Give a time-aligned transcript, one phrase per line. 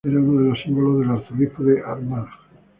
[0.03, 2.27] Era uno de los símbolos del Arzobispado de Armagh.